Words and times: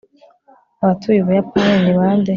abatuye 0.81 1.19
ubuyapani 1.21 1.75
ni 1.83 1.93
bande 1.97 2.29